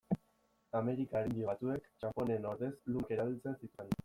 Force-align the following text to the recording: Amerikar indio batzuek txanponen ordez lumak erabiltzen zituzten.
Amerikar 0.79 1.27
indio 1.31 1.49
batzuek 1.51 1.87
txanponen 2.01 2.51
ordez 2.55 2.71
lumak 2.95 3.15
erabiltzen 3.19 3.59
zituzten. 3.63 3.95